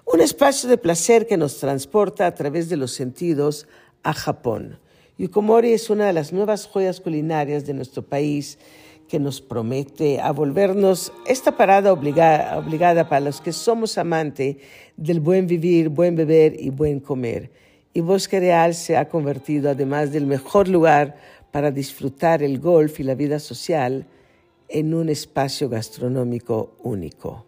Un 0.04 0.20
espacio 0.20 0.68
de 0.68 0.78
placer 0.78 1.26
que 1.26 1.36
nos 1.36 1.58
transporta 1.58 2.26
a 2.26 2.34
través 2.34 2.68
de 2.68 2.76
los 2.76 2.92
sentidos 2.92 3.66
a 4.02 4.12
Japón. 4.12 4.78
Yukomori 5.18 5.72
es 5.72 5.90
una 5.90 6.06
de 6.06 6.12
las 6.12 6.32
nuevas 6.32 6.68
joyas 6.68 7.00
culinarias 7.00 7.66
de 7.66 7.74
nuestro 7.74 8.02
país 8.02 8.56
que 9.08 9.18
nos 9.18 9.40
promete 9.40 10.20
a 10.20 10.30
volvernos 10.30 11.12
esta 11.26 11.56
parada 11.56 11.92
obligada, 11.92 12.56
obligada 12.56 13.08
para 13.08 13.22
los 13.22 13.40
que 13.40 13.52
somos 13.52 13.98
amantes 13.98 14.58
del 14.96 15.18
buen 15.18 15.48
vivir, 15.48 15.88
buen 15.88 16.14
beber 16.14 16.54
y 16.60 16.70
buen 16.70 17.00
comer. 17.00 17.50
Y 17.92 18.00
Bosque 18.00 18.38
Real 18.38 18.74
se 18.74 18.96
ha 18.96 19.08
convertido, 19.08 19.70
además 19.70 20.12
del 20.12 20.24
mejor 20.24 20.68
lugar 20.68 21.16
para 21.50 21.72
disfrutar 21.72 22.44
el 22.44 22.60
golf 22.60 23.00
y 23.00 23.02
la 23.02 23.16
vida 23.16 23.40
social, 23.40 24.06
en 24.68 24.94
un 24.94 25.08
espacio 25.08 25.68
gastronómico 25.68 26.76
único. 26.84 27.47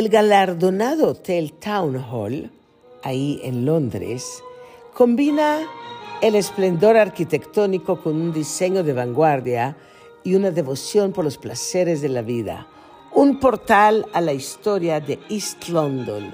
El 0.00 0.08
galardonado 0.08 1.08
Hotel 1.08 1.52
Town 1.52 2.02
Hall, 2.10 2.50
ahí 3.02 3.38
en 3.44 3.66
Londres, 3.66 4.42
combina 4.94 5.60
el 6.22 6.36
esplendor 6.36 6.96
arquitectónico 6.96 8.00
con 8.00 8.18
un 8.18 8.32
diseño 8.32 8.82
de 8.82 8.94
vanguardia 8.94 9.76
y 10.24 10.36
una 10.36 10.52
devoción 10.52 11.12
por 11.12 11.26
los 11.26 11.36
placeres 11.36 12.00
de 12.00 12.08
la 12.08 12.22
vida. 12.22 12.66
Un 13.12 13.40
portal 13.40 14.06
a 14.14 14.22
la 14.22 14.32
historia 14.32 15.00
de 15.00 15.18
East 15.28 15.68
London. 15.68 16.32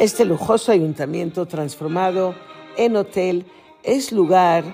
Este 0.00 0.24
lujoso 0.24 0.72
ayuntamiento 0.72 1.46
transformado 1.46 2.34
en 2.76 2.96
hotel 2.96 3.46
es 3.84 4.10
lugar 4.10 4.64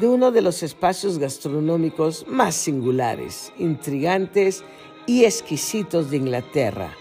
de 0.00 0.08
uno 0.08 0.30
de 0.30 0.40
los 0.40 0.62
espacios 0.62 1.18
gastronómicos 1.18 2.24
más 2.26 2.54
singulares, 2.54 3.52
intrigantes 3.58 4.64
y 5.04 5.26
exquisitos 5.26 6.10
de 6.10 6.16
Inglaterra 6.16 6.96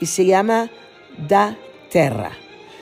y 0.00 0.06
se 0.06 0.24
llama 0.24 0.70
Da 1.28 1.56
Terra. 1.90 2.32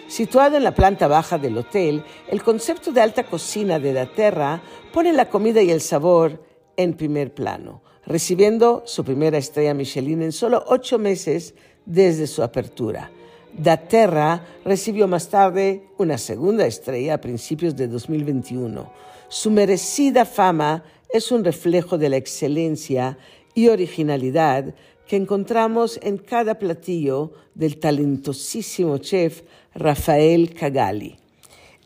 Situado 0.07 0.57
en 0.57 0.65
la 0.65 0.75
planta 0.75 1.07
baja 1.07 1.37
del 1.37 1.59
hotel, 1.59 2.03
el 2.29 2.43
concepto 2.43 2.93
de 2.93 3.03
alta 3.03 3.25
cocina 3.25 3.79
de 3.79 3.93
Da 3.93 4.07
Terra 4.07 4.63
pone 4.93 5.13
la 5.13 5.29
comida 5.29 5.61
y 5.61 5.71
el 5.71 5.83
sabor 5.83 6.43
en 6.77 6.95
primer 6.95 7.35
plano, 7.35 7.83
recibiendo 8.07 8.83
su 8.87 9.05
primera 9.05 9.37
estrella 9.37 9.75
Michelin 9.75 10.23
en 10.23 10.33
solo 10.33 10.65
ocho 10.69 10.99
meses 10.99 11.55
desde 11.85 12.27
su 12.27 12.43
apertura. 12.43 13.11
Da 13.53 13.77
Terra 13.77 14.47
recibió 14.65 15.09
más 15.09 15.29
tarde 15.29 15.91
una 15.99 16.17
segunda 16.17 16.67
estrella 16.67 17.15
a 17.15 17.21
principios 17.21 17.77
de 17.77 17.89
2021. 17.89 18.91
Su 19.29 19.51
merecida 19.51 20.25
fama 20.25 20.85
es 21.11 21.33
un 21.33 21.45
reflejo 21.45 21.99
de 21.99 22.09
la 22.09 22.17
excelencia 22.17 23.19
y 23.55 23.69
originalidad 23.69 24.75
que 25.09 25.17
encontramos 25.17 25.99
en 26.03 26.19
cada 26.19 26.59
platillo 26.59 27.33
del 27.55 27.79
talentosísimo 27.79 28.99
chef 28.99 29.43
Rafael 29.75 30.53
Cagali. 30.53 31.17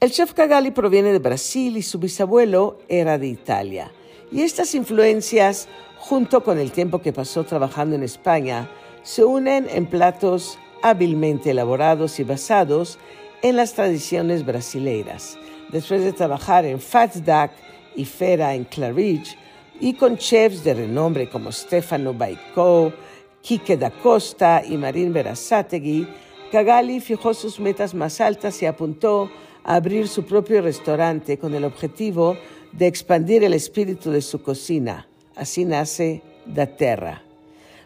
El 0.00 0.10
chef 0.10 0.34
Cagali 0.34 0.72
proviene 0.72 1.12
de 1.12 1.20
Brasil 1.20 1.76
y 1.76 1.82
su 1.82 2.00
bisabuelo 2.00 2.80
era 2.88 3.18
de 3.18 3.28
Italia. 3.28 3.92
Y 4.32 4.42
estas 4.42 4.74
influencias, 4.74 5.68
junto 5.98 6.42
con 6.42 6.58
el 6.58 6.72
tiempo 6.72 7.00
que 7.00 7.12
pasó 7.12 7.44
trabajando 7.44 7.94
en 7.94 8.02
España, 8.02 8.68
se 9.04 9.24
unen 9.24 9.68
en 9.70 9.86
platos 9.86 10.58
hábilmente 10.82 11.52
elaborados 11.52 12.18
y 12.18 12.24
basados 12.24 12.98
en 13.42 13.54
las 13.54 13.74
tradiciones 13.74 14.44
brasileiras. 14.44 15.38
Después 15.70 16.02
de 16.02 16.12
trabajar 16.12 16.64
en 16.64 16.80
Fats 16.80 17.24
Duck 17.24 17.52
y 17.94 18.04
Fera 18.04 18.56
en 18.56 18.64
Claridge, 18.64 19.38
y 19.80 19.94
con 19.94 20.16
chefs 20.16 20.62
de 20.62 20.74
renombre 20.74 21.28
como 21.28 21.50
Stefano 21.50 22.14
Baicó, 22.14 22.92
Quique 23.42 23.76
da 23.76 23.90
Costa 23.90 24.62
y 24.64 24.76
Marín 24.76 25.12
Berazategui, 25.12 26.06
Cagali 26.52 27.00
fijó 27.00 27.34
sus 27.34 27.58
metas 27.58 27.92
más 27.92 28.20
altas 28.20 28.62
y 28.62 28.66
apuntó 28.66 29.30
a 29.64 29.74
abrir 29.74 30.06
su 30.06 30.24
propio 30.24 30.62
restaurante 30.62 31.38
con 31.38 31.52
el 31.54 31.64
objetivo 31.64 32.36
de 32.70 32.86
expandir 32.86 33.42
el 33.42 33.54
espíritu 33.54 34.12
de 34.12 34.22
su 34.22 34.42
cocina. 34.42 35.08
Así 35.34 35.64
nace 35.64 36.22
Da 36.46 36.66
Terra. 36.66 37.22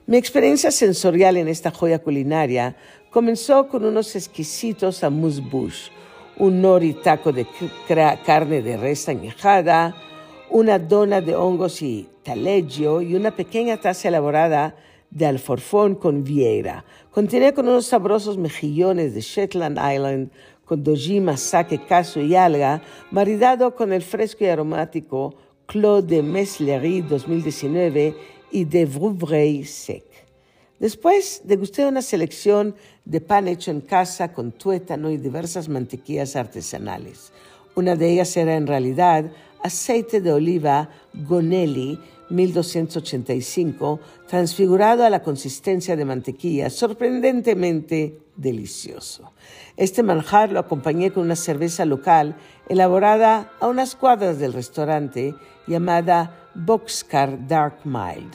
Mi 0.07 0.19
experiencia 0.19 0.71
sensorial 0.71 1.37
en 1.39 1.49
esta 1.49 1.71
joya 1.71 2.01
culinaria 2.01 2.77
comenzó 3.11 3.67
con 3.69 3.85
unos 3.85 4.15
exquisitos 4.15 5.03
amuse-bouche, 5.03 5.91
un 6.37 6.61
nori 6.61 6.93
taco 6.93 7.33
de 7.33 7.47
carne 8.25 8.61
de 8.61 8.77
res 8.77 9.09
añejada, 9.09 9.95
una 10.51 10.79
dona 10.79 11.21
de 11.21 11.35
hongos 11.35 11.81
y 11.83 12.09
taleggio 12.23 13.01
y 13.01 13.15
una 13.15 13.31
pequeña 13.31 13.79
taza 13.79 14.09
elaborada 14.09 14.77
de 15.17 15.25
alforfón 15.25 15.95
con 15.95 16.25
vieira. 16.25 16.85
Contiene 17.11 17.55
con 17.55 17.67
unos 17.69 17.87
sabrosos 17.87 18.37
mejillones 18.37 19.15
de 19.15 19.23
Shetland 19.23 19.79
Island 19.79 20.31
con 20.67 20.85
dojima, 20.85 21.39
sake, 21.39 21.87
caso 21.87 22.21
y 22.21 22.35
alga, 22.35 22.83
maridado 23.11 23.75
con 23.75 23.95
el 23.95 24.03
fresco 24.03 24.45
y 24.45 24.49
aromático 24.49 25.35
Claude 25.65 26.17
de 26.17 26.23
Meslerie 26.23 27.03
2019 27.03 28.15
y 28.51 28.65
de 28.67 28.85
Vouvray 28.85 29.65
Sec. 29.65 30.05
Después 30.79 31.41
degusté 31.45 31.87
una 31.87 32.03
selección 32.03 32.75
de 33.07 33.23
pan 33.23 33.49
hecho 33.49 33.71
en 33.71 33.81
casa 33.81 34.35
con 34.35 34.53
tuétano 34.53 35.11
y 35.11 35.17
diversas 35.17 35.71
mantequillas 35.71 36.37
artesanales. 36.37 37.33
Una 37.75 37.97
de 37.97 38.13
ellas 38.13 38.37
era 38.37 38.55
en 38.55 38.67
realidad 38.67 39.25
aceite 39.63 40.21
de 40.21 40.33
oliva 40.33 40.91
Gonelli 41.15 41.99
1285, 42.29 44.01
transfigurado 44.27 45.05
a 45.05 45.11
la 45.11 45.23
consistencia 45.23 45.97
de 45.97 46.05
mantequilla, 46.05 46.71
sorprendentemente 46.71 48.19
delicioso. 48.37 49.33
Este 49.77 50.03
manjar 50.03 50.53
lo 50.53 50.61
acompañé 50.61 51.11
con 51.11 51.25
una 51.25 51.37
cerveza 51.37 51.85
local 51.85 52.37
elaborada 52.69 53.53
a 53.61 53.69
unas 53.69 53.95
cuadras 53.95 54.39
del 54.39 54.53
restaurante 54.53 55.35
llamada 55.67 56.51
Boxcar 56.55 57.47
Dark 57.47 57.81
Mild. 57.85 58.33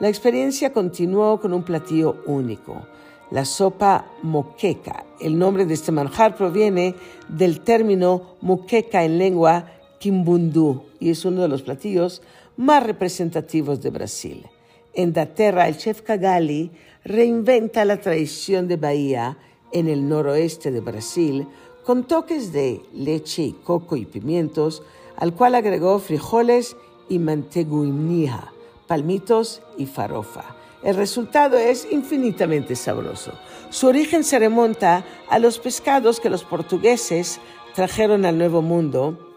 La 0.00 0.08
experiencia 0.08 0.72
continuó 0.72 1.40
con 1.40 1.52
un 1.52 1.62
platillo 1.62 2.22
único, 2.26 2.86
la 3.30 3.44
sopa 3.44 4.06
moqueca. 4.22 5.04
El 5.20 5.38
nombre 5.38 5.66
de 5.66 5.74
este 5.74 5.92
manjar 5.92 6.36
proviene 6.36 6.94
del 7.28 7.60
término 7.60 8.36
moqueca 8.40 9.04
en 9.04 9.18
lengua 9.18 9.66
quimbundú 9.98 10.84
y 10.98 11.10
es 11.10 11.24
uno 11.24 11.42
de 11.42 11.48
los 11.48 11.62
platillos 11.62 12.22
más 12.60 12.82
representativos 12.82 13.80
de 13.80 13.88
Brasil. 13.88 14.46
En 14.92 15.14
Daterra, 15.14 15.66
el 15.66 15.78
chef 15.78 16.02
Cagali 16.02 16.70
reinventa 17.04 17.86
la 17.86 17.96
tradición 17.96 18.68
de 18.68 18.76
Bahía 18.76 19.38
en 19.72 19.88
el 19.88 20.06
noroeste 20.06 20.70
de 20.70 20.80
Brasil 20.80 21.48
con 21.84 22.04
toques 22.04 22.52
de 22.52 22.82
leche 22.92 23.44
y 23.44 23.52
coco 23.52 23.96
y 23.96 24.04
pimientos, 24.04 24.82
al 25.16 25.32
cual 25.32 25.54
agregó 25.54 25.98
frijoles 26.00 26.76
y 27.08 27.18
manteguinija, 27.18 28.52
palmitos 28.86 29.62
y 29.78 29.86
farofa. 29.86 30.54
El 30.82 30.96
resultado 30.96 31.56
es 31.56 31.88
infinitamente 31.90 32.76
sabroso. 32.76 33.32
Su 33.70 33.86
origen 33.86 34.22
se 34.22 34.38
remonta 34.38 35.06
a 35.30 35.38
los 35.38 35.58
pescados 35.58 36.20
que 36.20 36.28
los 36.28 36.44
portugueses 36.44 37.40
trajeron 37.74 38.26
al 38.26 38.36
Nuevo 38.36 38.60
Mundo 38.60 39.30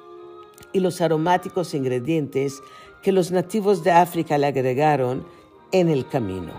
y 0.73 0.79
los 0.79 0.99
aromáticos 0.99 1.73
ingredientes 1.73 2.61
que 3.03 3.11
los 3.11 3.31
nativos 3.31 3.83
de 3.83 3.91
África 3.91 4.37
le 4.37 4.47
agregaron 4.47 5.27
en 5.71 5.89
el 5.89 6.07
camino. 6.07 6.53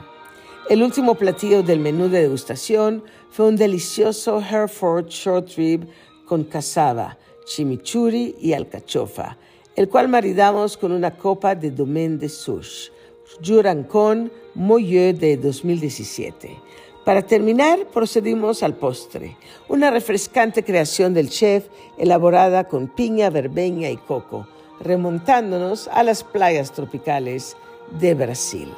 El 0.68 0.82
último 0.82 1.14
platillo 1.14 1.62
del 1.62 1.80
menú 1.80 2.08
de 2.08 2.20
degustación 2.20 3.02
fue 3.30 3.48
un 3.48 3.56
delicioso 3.56 4.40
Hereford 4.40 5.08
short 5.08 5.48
rib 5.56 5.88
con 6.26 6.44
cassava, 6.44 7.18
chimichurri 7.46 8.36
y 8.40 8.52
alcachofa, 8.52 9.36
el 9.74 9.88
cual 9.88 10.08
maridamos 10.08 10.76
con 10.76 10.92
una 10.92 11.16
copa 11.16 11.54
de 11.54 11.70
Domaine 11.70 12.18
de 12.18 12.28
Souche, 12.28 12.92
Moyeux 14.54 15.18
de 15.18 15.36
2017. 15.36 16.56
Para 17.04 17.22
terminar, 17.22 17.86
procedimos 17.92 18.62
al 18.62 18.74
postre, 18.76 19.36
una 19.68 19.90
refrescante 19.90 20.62
creación 20.62 21.12
del 21.12 21.28
chef 21.28 21.66
elaborada 21.98 22.64
con 22.64 22.88
piña, 22.88 23.28
verbeña 23.28 23.90
y 23.90 23.96
coco, 23.96 24.46
remontándonos 24.80 25.88
a 25.88 26.02
las 26.02 26.24
playas 26.24 26.72
tropicales 26.72 27.56
de 27.98 28.14
Brasil. 28.14 28.72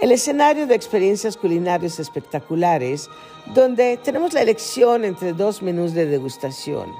El 0.00 0.10
escenario 0.12 0.66
de 0.66 0.74
experiencias 0.74 1.36
culinarias 1.36 2.00
espectaculares, 2.00 3.08
donde 3.54 3.98
tenemos 3.98 4.32
la 4.32 4.42
elección 4.42 5.04
entre 5.04 5.32
dos 5.32 5.62
menús 5.62 5.94
de 5.94 6.06
degustación. 6.06 6.92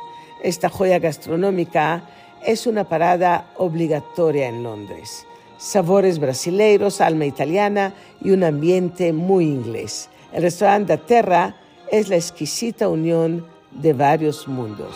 Esta 0.42 0.68
joya 0.68 0.99
gastronómica 0.99 2.09
es 2.45 2.66
una 2.66 2.85
parada 2.85 3.51
obligatoria 3.57 4.49
en 4.49 4.62
Londres. 4.62 5.27
Sabores 5.59 6.18
brasileiros, 6.18 7.01
alma 7.01 7.27
italiana 7.27 7.95
y 8.21 8.31
un 8.31 8.45
ambiente 8.45 9.12
muy 9.12 9.45
inglés. 9.45 10.09
El 10.33 10.42
restaurante 10.42 10.97
Terra 10.99 11.57
es 11.90 12.09
la 12.09 12.16
exquisita 12.16 12.88
unión 12.88 13.47
de 13.71 13.92
varios 13.92 14.49
mundos. 14.49 14.95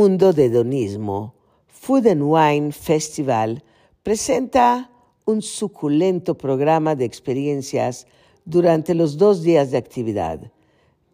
Mundo 0.00 0.32
de 0.32 0.46
hedonismo, 0.46 1.34
Food 1.68 2.06
and 2.06 2.22
Wine 2.22 2.72
Festival 2.72 3.62
presenta 4.02 4.90
un 5.26 5.42
suculento 5.42 6.38
programa 6.38 6.94
de 6.96 7.04
experiencias 7.04 8.06
durante 8.46 8.94
los 8.94 9.18
dos 9.18 9.42
días 9.42 9.70
de 9.70 9.76
actividad, 9.76 10.50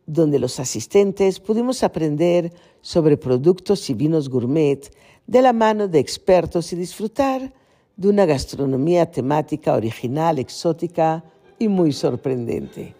donde 0.06 0.38
los 0.38 0.60
asistentes 0.60 1.40
pudimos 1.40 1.82
aprender 1.82 2.52
sobre 2.80 3.16
productos 3.16 3.90
y 3.90 3.94
vinos 3.94 4.28
gourmet 4.28 4.88
de 5.26 5.42
la 5.42 5.52
mano 5.52 5.88
de 5.88 5.98
expertos 5.98 6.72
y 6.72 6.76
disfrutar 6.76 7.52
de 7.96 8.08
una 8.08 8.24
gastronomía 8.24 9.10
temática 9.10 9.74
original, 9.74 10.38
exótica 10.38 11.24
y 11.58 11.66
muy 11.66 11.92
sorprendente. 11.92 12.94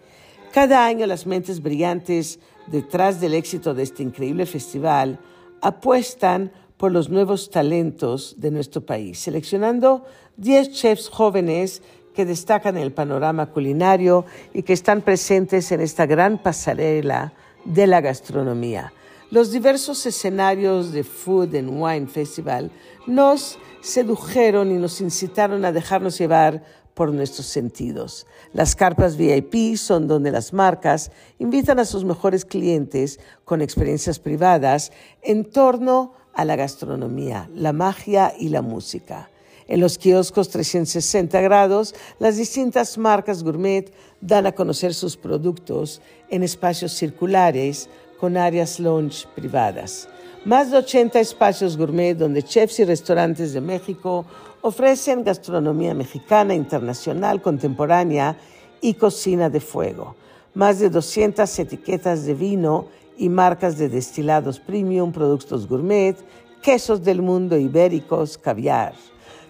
Cada 0.51 0.85
año 0.85 1.05
las 1.05 1.25
mentes 1.25 1.61
brillantes 1.61 2.39
detrás 2.69 3.21
del 3.21 3.35
éxito 3.35 3.73
de 3.73 3.83
este 3.83 4.03
increíble 4.03 4.45
festival 4.45 5.17
apuestan 5.61 6.51
por 6.77 6.91
los 6.91 7.09
nuevos 7.09 7.49
talentos 7.49 8.35
de 8.37 8.51
nuestro 8.51 8.85
país, 8.85 9.19
seleccionando 9.19 10.05
10 10.37 10.71
chefs 10.71 11.09
jóvenes 11.09 11.81
que 12.13 12.25
destacan 12.25 12.77
el 12.77 12.93
panorama 12.93 13.47
culinario 13.47 14.25
y 14.53 14.63
que 14.63 14.73
están 14.73 15.01
presentes 15.01 15.71
en 15.71 15.81
esta 15.81 16.05
gran 16.05 16.41
pasarela 16.41 17.33
de 17.65 17.87
la 17.87 18.01
gastronomía. 18.01 18.93
Los 19.29 19.51
diversos 19.51 20.05
escenarios 20.05 20.93
de 20.93 21.03
Food 21.03 21.55
and 21.55 21.69
Wine 21.71 22.07
Festival 22.07 22.71
nos 23.07 23.59
sedujeron 23.81 24.71
y 24.71 24.75
nos 24.75 25.01
incitaron 25.01 25.65
a 25.65 25.71
dejarnos 25.71 26.17
llevar 26.17 26.63
por 26.97 27.13
nuestros 27.13 27.45
sentidos. 27.45 28.25
Las 28.53 28.75
carpas 28.75 29.17
VIP 29.17 29.77
son 29.77 30.07
donde 30.07 30.31
las 30.31 30.51
marcas 30.51 31.11
invitan 31.37 31.77
a 31.77 31.85
sus 31.85 32.03
mejores 32.03 32.43
clientes 32.43 33.19
con 33.45 33.61
experiencias 33.61 34.17
privadas 34.17 34.91
en 35.21 35.45
torno 35.45 36.13
a 36.33 36.43
la 36.43 36.55
gastronomía, 36.55 37.51
la 37.53 37.71
magia 37.71 38.33
y 38.39 38.49
la 38.49 38.63
música. 38.63 39.29
En 39.67 39.79
los 39.79 39.99
kioscos 39.99 40.49
360 40.49 41.39
grados, 41.41 41.93
las 42.17 42.35
distintas 42.35 42.97
marcas 42.97 43.43
gourmet 43.43 43.93
dan 44.19 44.47
a 44.47 44.53
conocer 44.53 44.95
sus 44.95 45.17
productos 45.17 46.01
en 46.29 46.41
espacios 46.41 46.93
circulares 46.93 47.89
con 48.19 48.37
áreas 48.37 48.79
lounge 48.79 49.27
privadas. 49.35 50.09
Más 50.47 50.71
de 50.71 50.77
80 50.77 51.19
espacios 51.19 51.75
gourmet 51.75 52.15
donde 52.15 52.41
chefs 52.41 52.79
y 52.79 52.85
restaurantes 52.85 53.51
de 53.51 53.59
México 53.59 54.25
ofrecen 54.61 55.25
gastronomía 55.25 55.93
mexicana, 55.93 56.55
internacional, 56.55 57.41
contemporánea 57.41 58.37
y 58.79 58.93
cocina 58.93 59.49
de 59.49 59.59
fuego. 59.59 60.15
Más 60.53 60.79
de 60.79 60.89
200 60.89 61.59
etiquetas 61.59 62.23
de 62.23 62.33
vino 62.33 62.87
y 63.17 63.27
marcas 63.27 63.77
de 63.77 63.89
destilados 63.89 64.57
premium, 64.57 65.11
productos 65.11 65.67
gourmet, 65.67 66.15
quesos 66.61 67.03
del 67.03 67.21
mundo 67.21 67.57
ibéricos, 67.57 68.37
caviar. 68.37 68.93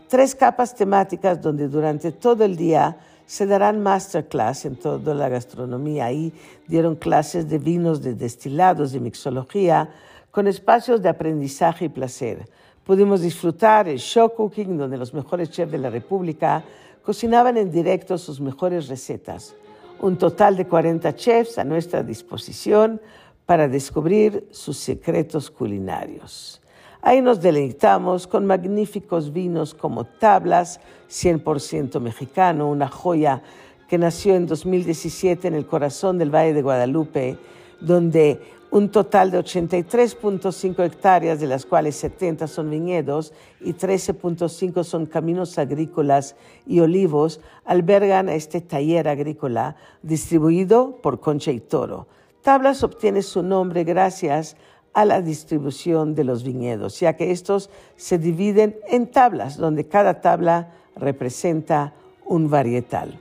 Tres 0.07 0.33
capas 0.33 0.73
temáticas 0.73 1.39
donde 1.39 1.67
durante 1.67 2.11
todo 2.11 2.43
el 2.43 2.55
día 2.55 2.97
se 3.27 3.45
darán 3.45 3.83
masterclass 3.83 4.65
en 4.65 4.75
toda 4.75 5.13
la 5.13 5.29
gastronomía. 5.29 6.05
Ahí 6.05 6.33
dieron 6.67 6.95
clases 6.95 7.47
de 7.47 7.59
vinos, 7.59 8.01
de 8.01 8.15
destilados, 8.15 8.93
de 8.93 8.99
mixología, 8.99 9.91
con 10.37 10.45
espacios 10.45 11.01
de 11.01 11.09
aprendizaje 11.09 11.85
y 11.85 11.89
placer. 11.89 12.47
Pudimos 12.83 13.21
disfrutar 13.21 13.87
el 13.87 13.97
show 13.97 14.31
cooking, 14.31 14.77
donde 14.77 14.95
los 14.95 15.11
mejores 15.11 15.49
chefs 15.49 15.71
de 15.71 15.79
la 15.79 15.89
República 15.89 16.63
cocinaban 17.03 17.57
en 17.57 17.71
directo 17.71 18.19
sus 18.19 18.39
mejores 18.39 18.87
recetas. 18.87 19.55
Un 19.99 20.15
total 20.15 20.55
de 20.55 20.67
40 20.67 21.15
chefs 21.15 21.57
a 21.57 21.63
nuestra 21.63 22.03
disposición 22.03 23.01
para 23.47 23.67
descubrir 23.67 24.47
sus 24.51 24.77
secretos 24.77 25.49
culinarios. 25.49 26.61
Ahí 27.01 27.19
nos 27.19 27.41
deleitamos 27.41 28.27
con 28.27 28.45
magníficos 28.45 29.33
vinos 29.33 29.73
como 29.73 30.03
Tablas, 30.03 30.79
100% 31.09 31.99
mexicano, 31.99 32.69
una 32.69 32.89
joya 32.89 33.41
que 33.89 33.97
nació 33.97 34.35
en 34.35 34.45
2017 34.45 35.47
en 35.47 35.55
el 35.55 35.65
corazón 35.65 36.19
del 36.19 36.29
Valle 36.29 36.53
de 36.53 36.61
Guadalupe, 36.61 37.37
donde 37.79 38.56
un 38.71 38.89
total 38.89 39.31
de 39.31 39.39
83.5 39.39 40.83
hectáreas, 40.83 41.39
de 41.39 41.47
las 41.47 41.65
cuales 41.65 41.95
70 41.95 42.47
son 42.47 42.69
viñedos 42.69 43.33
y 43.61 43.73
13.5 43.73 44.83
son 44.83 45.05
caminos 45.05 45.57
agrícolas 45.57 46.35
y 46.65 46.79
olivos, 46.79 47.39
albergan 47.65 48.29
a 48.29 48.35
este 48.35 48.61
taller 48.61 49.07
agrícola 49.07 49.75
distribuido 50.01 50.97
por 51.01 51.19
Concha 51.19 51.51
y 51.51 51.59
Toro. 51.59 52.07
Tablas 52.41 52.83
obtiene 52.83 53.21
su 53.21 53.43
nombre 53.43 53.83
gracias 53.83 54.57
a 54.93 55.05
la 55.05 55.21
distribución 55.21 56.15
de 56.15 56.23
los 56.23 56.43
viñedos, 56.43 56.99
ya 56.99 57.15
que 57.15 57.31
estos 57.31 57.69
se 57.95 58.17
dividen 58.17 58.77
en 58.89 59.11
tablas, 59.11 59.57
donde 59.57 59.87
cada 59.87 60.21
tabla 60.21 60.73
representa 60.95 61.93
un 62.25 62.49
varietal. 62.49 63.19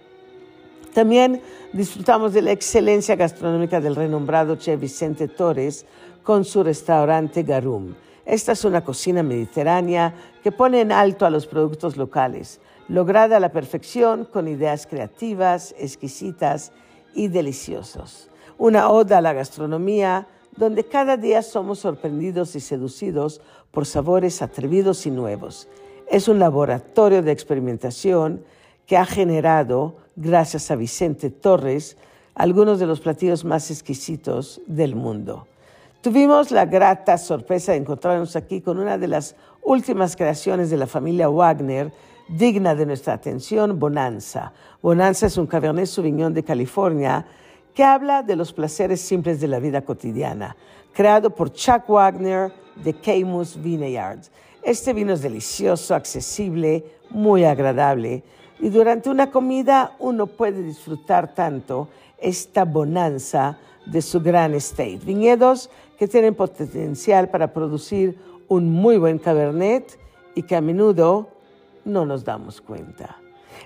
También 0.96 1.42
disfrutamos 1.74 2.32
de 2.32 2.40
la 2.40 2.52
excelencia 2.52 3.16
gastronómica 3.16 3.82
del 3.82 3.96
renombrado 3.96 4.56
chef 4.56 4.80
Vicente 4.80 5.28
Torres 5.28 5.85
con 6.22 6.42
su 6.42 6.62
restaurante 6.62 7.42
Garum. 7.42 7.94
Esta 8.24 8.52
es 8.52 8.64
una 8.64 8.82
cocina 8.82 9.22
mediterránea 9.22 10.14
que 10.42 10.52
pone 10.52 10.80
en 10.80 10.92
alto 10.92 11.26
a 11.26 11.30
los 11.30 11.46
productos 11.46 11.98
locales, 11.98 12.61
lograda 12.88 13.37
a 13.37 13.40
la 13.40 13.52
perfección 13.52 14.24
con 14.24 14.48
ideas 14.48 14.87
creativas, 14.87 15.74
exquisitas 15.78 16.72
y 17.14 17.28
deliciosas. 17.28 18.30
Una 18.56 18.88
oda 18.88 19.18
a 19.18 19.20
la 19.20 19.35
gastronomía 19.35 20.26
donde 20.56 20.85
cada 20.85 21.18
día 21.18 21.42
somos 21.42 21.80
sorprendidos 21.80 22.56
y 22.56 22.61
seducidos 22.61 23.42
por 23.70 23.85
sabores 23.85 24.40
atrevidos 24.40 25.04
y 25.04 25.11
nuevos. 25.11 25.68
Es 26.09 26.26
un 26.26 26.38
laboratorio 26.38 27.20
de 27.20 27.32
experimentación 27.32 28.46
que 28.87 28.96
ha 28.96 29.04
generado, 29.04 30.06
gracias 30.16 30.70
a 30.70 30.76
Vicente 30.76 31.31
Torres, 31.31 31.96
algunos 32.35 32.79
de 32.79 32.87
los 32.87 33.00
platillos 33.00 33.44
más 33.44 33.70
exquisitos 33.70 34.61
del 34.66 34.96
mundo. 34.96 35.46
Tuvimos 36.00 36.50
la 36.50 36.64
grata 36.64 37.18
sorpresa 37.18 37.72
de 37.72 37.79
encontrarnos 37.79 38.35
aquí 38.37 38.61
con 38.61 38.79
una 38.79 38.96
de 38.98 39.09
las 39.09 39.37
últimas 39.62 40.16
creaciones 40.16 40.70
de 40.70 40.76
la 40.76 40.87
familia 40.87 41.29
Wagner, 41.29 41.92
digna 42.29 42.74
de 42.74 42.87
nuestra 42.87 43.14
atención, 43.14 43.79
Bonanza. 43.79 44.52
Bonanza 44.83 45.26
es 45.26 45.37
un 45.37 45.46
Cabernet 45.46 45.87
Sauvignon 45.87 46.33
de 46.33 46.44
California 46.44 47.26
que 47.74 47.85
habla 47.85 48.22
de 48.22 48.37
los 48.37 48.52
placeres 48.52 49.00
simples 49.00 49.40
de 49.40 49.48
la 49.48 49.59
vida 49.59 49.83
cotidiana, 49.83 50.57
creado 50.92 51.31
por 51.31 51.52
Chuck 51.52 51.88
Wagner 51.88 52.52
de 52.76 52.94
Camus 52.94 53.61
Vineyards. 53.61 54.31
Este 54.62 54.92
vino 54.92 55.12
es 55.12 55.22
delicioso, 55.22 55.94
accesible, 55.94 56.85
muy 57.11 57.44
agradable 57.44 58.22
y 58.59 58.69
durante 58.71 59.11
una 59.11 59.31
comida 59.31 59.97
uno 59.99 60.27
puede 60.27 60.62
disfrutar 60.62 61.35
tanto 61.35 61.88
esta 62.19 62.64
bonanza 62.64 63.59
de 63.85 64.03
su 64.03 64.21
gran 64.21 64.55
estate. 64.55 65.01
Viñedos 65.05 65.71
que 65.99 66.09
tienen 66.09 66.35
potencial 66.35 67.29
para 67.29 67.53
producir 67.53 68.19
un 68.49 68.71
muy 68.71 68.97
buen 68.97 69.19
cabernet 69.19 69.99
y 70.35 70.42
que 70.42 70.57
a 70.57 70.61
menudo 70.61 71.29
no 71.85 72.05
nos 72.05 72.25
damos 72.25 72.61
cuenta. 72.61 73.16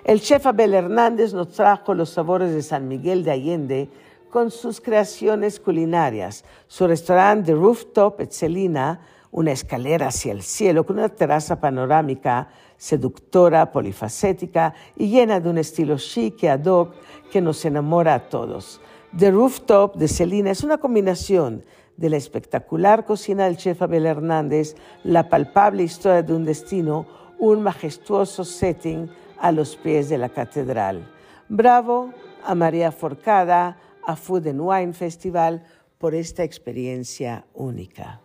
El 0.03 0.21
chef 0.21 0.45
Abel 0.45 0.73
Hernández 0.73 1.33
nos 1.33 1.49
trajo 1.49 1.93
los 1.93 2.09
sabores 2.09 2.53
de 2.53 2.61
San 2.61 2.87
Miguel 2.87 3.23
de 3.23 3.31
Allende 3.31 3.89
con 4.29 4.49
sus 4.49 4.79
creaciones 4.79 5.59
culinarias. 5.59 6.45
Su 6.67 6.87
restaurante 6.87 7.51
The 7.51 7.57
Rooftop 7.57 8.21
Etzelina, 8.21 9.01
una 9.31 9.51
escalera 9.51 10.07
hacia 10.07 10.31
el 10.31 10.41
cielo 10.41 10.85
con 10.85 10.97
una 10.97 11.09
terraza 11.09 11.59
panorámica 11.59 12.49
seductora, 12.81 13.71
polifacética 13.71 14.73
y 14.97 15.09
llena 15.09 15.39
de 15.39 15.51
un 15.51 15.59
estilo 15.59 15.99
chic 15.99 16.41
y 16.41 16.47
ad 16.47 16.65
hoc 16.65 16.95
que 17.31 17.39
nos 17.39 17.63
enamora 17.63 18.15
a 18.15 18.27
todos. 18.27 18.81
The 19.15 19.29
Rooftop 19.29 19.97
de 19.97 20.07
Celina 20.07 20.49
es 20.49 20.63
una 20.63 20.79
combinación 20.79 21.63
de 21.95 22.09
la 22.09 22.17
espectacular 22.17 23.05
cocina 23.05 23.45
del 23.45 23.57
chef 23.57 23.83
Abel 23.83 24.07
Hernández, 24.07 24.75
la 25.03 25.29
palpable 25.29 25.83
historia 25.83 26.23
de 26.23 26.33
un 26.33 26.43
destino, 26.43 27.05
un 27.37 27.61
majestuoso 27.61 28.43
setting 28.43 29.11
a 29.37 29.51
los 29.51 29.75
pies 29.75 30.09
de 30.09 30.17
la 30.17 30.29
catedral. 30.29 31.07
Bravo 31.49 32.09
a 32.43 32.55
María 32.55 32.91
Forcada, 32.91 33.77
a 34.07 34.15
Food 34.15 34.47
and 34.47 34.59
Wine 34.59 34.93
Festival 34.93 35.63
por 35.99 36.15
esta 36.15 36.43
experiencia 36.43 37.45
única. 37.53 38.21